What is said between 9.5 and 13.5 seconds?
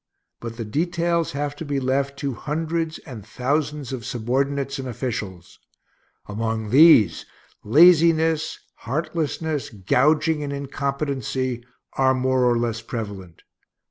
gouging, and incompetency are more or less prevalent.